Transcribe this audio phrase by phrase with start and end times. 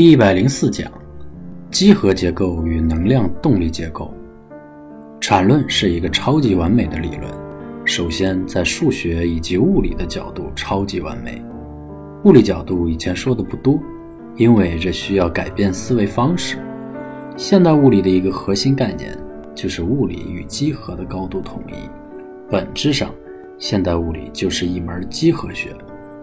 [0.00, 0.90] 第一百零四讲：
[1.70, 4.10] 几何结构与能量动力结构。
[5.20, 7.30] 产论是一个超级完美的理论。
[7.84, 11.38] 首先，在数学以及物理的角度超级完美。
[12.24, 13.78] 物理角度以前说的不多，
[14.36, 16.56] 因为这需要改变思维方式。
[17.36, 19.14] 现代物理的一个核心概念
[19.54, 21.74] 就是物理与几何的高度统一。
[22.50, 23.14] 本质上，
[23.58, 25.76] 现代物理就是一门几何学，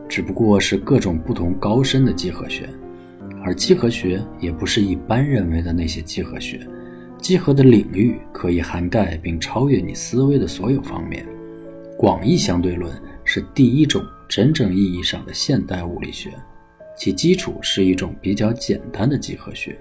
[0.10, 2.68] 只不过是各种不同高深的几何学。
[3.44, 6.60] 而几何学也不是一般认为的那些几何学，
[7.20, 11.26] 几何的领域可以涵盖并超越你思维的所有方面。
[11.98, 12.92] 广义相对论
[13.24, 16.30] 是第一种真正意义上的现代物理学，
[16.98, 19.78] 其基础是一种比较简单的几何学，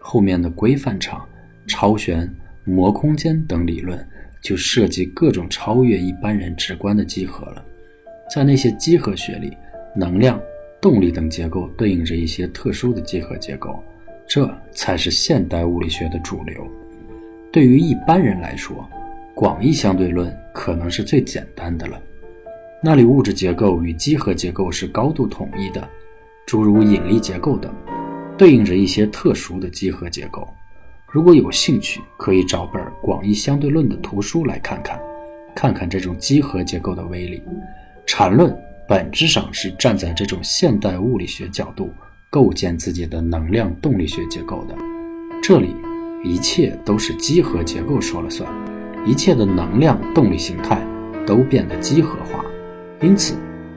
[0.00, 1.28] 后面的规范场、
[1.66, 2.28] 超弦、
[2.64, 4.04] 膜空间等理论
[4.40, 7.64] 就涉及各种超越一般人直观的几何了。
[8.34, 9.56] 在那些几何学里，
[9.94, 10.40] 能量。
[10.82, 13.80] 动力等结构对应着一些特殊的几何结构，
[14.26, 16.66] 这才是现代物理学的主流。
[17.52, 18.84] 对于一般人来说，
[19.32, 22.02] 广义相对论可能是最简单的了。
[22.82, 25.88] 那里物质结构与几何结构是高度统一的，
[26.46, 27.72] 诸如引力结构等，
[28.36, 30.48] 对应着一些特殊的几何结构。
[31.06, 35.00] 如果有兴趣，可以找本广义相对论的图书来看看，
[35.54, 37.40] 看看这种几何结构的威力。
[38.04, 38.52] 阐论。
[38.92, 41.90] 本质上是站在这种现代物理学角度
[42.28, 44.76] 构建自己的能量动力学结构的。
[45.42, 45.74] 这里
[46.22, 48.46] 一切都是几何结构说了算，
[49.06, 50.86] 一切的能量动力形态
[51.26, 52.44] 都变得几何化。
[53.00, 53.34] 因此，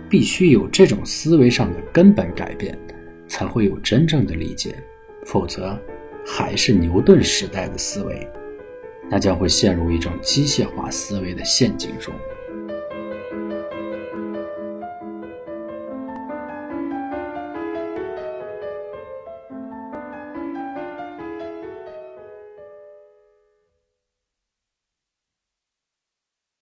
[0.10, 2.78] 必须有这种思维上的根本改变，
[3.26, 4.76] 才会有真正的理解。
[5.26, 5.80] 否则，
[6.28, 8.28] 还是牛顿时代的思维，
[9.10, 12.14] 那将会陷入一种机械化思维的陷阱中。